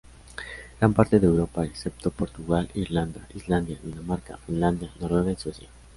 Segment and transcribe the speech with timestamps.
[0.79, 5.69] Gran parte de Europa, excepto Portugal, Irlanda, Islandia, Dinamarca, Finlandia, Noruega y Suecia.